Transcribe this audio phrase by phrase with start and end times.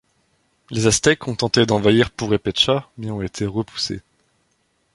[0.71, 4.01] Les Aztèques ont tenté d'envahir P'urhépecha mais ont été repoussés.